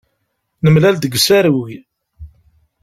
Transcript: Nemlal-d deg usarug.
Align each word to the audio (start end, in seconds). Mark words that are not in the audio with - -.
Nemlal-d 0.63 0.97
deg 1.01 1.13
usarug. 1.17 1.67